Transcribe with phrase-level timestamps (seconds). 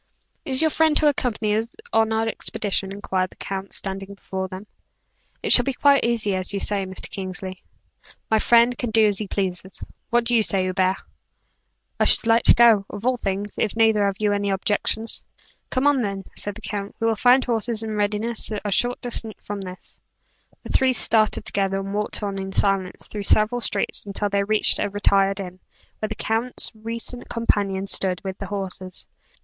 [0.45, 4.65] "Is your friend to accompany us on our expedition?" inquired the count, standing before them.
[5.43, 7.07] "It shall be quite as you say, Mr.
[7.07, 7.61] Kingsley."
[8.31, 9.83] "My friend can do as he pleases.
[10.09, 11.03] What do you say, Hubert?"
[11.99, 15.23] "I should like to go, of all things, if neither of you have any objections."
[15.69, 19.35] "Come on, then," said the count, "we will find horses in readiness a short distance
[19.43, 20.01] from this."
[20.63, 24.79] The three started together, and walked on in silence through several streets, until they reached
[24.79, 25.59] a retired inn,
[25.99, 29.05] where the count's recent companion stood, with the horses.